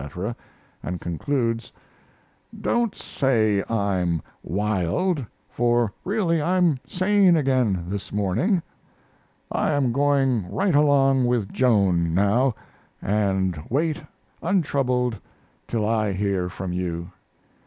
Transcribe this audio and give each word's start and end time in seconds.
and 0.81 0.99
concludes: 0.99 1.71
Don't 2.59 2.95
say 2.95 3.63
I'm 3.69 4.19
wild. 4.41 5.23
For 5.47 5.93
really 6.03 6.41
I'm 6.41 6.79
sane 6.87 7.35
again 7.37 7.85
this 7.87 8.11
morning. 8.11 8.63
I 9.51 9.73
am 9.73 9.91
going 9.91 10.49
right 10.51 10.73
along 10.73 11.25
with 11.27 11.53
Joan 11.53 12.15
now, 12.15 12.55
and 12.99 13.61
wait 13.69 14.01
untroubled 14.41 15.19
till 15.67 15.87
I 15.87 16.13
hear 16.13 16.49
from 16.49 16.73
you. 16.73 17.11